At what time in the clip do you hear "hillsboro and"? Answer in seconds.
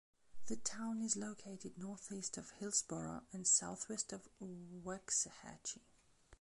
2.57-3.45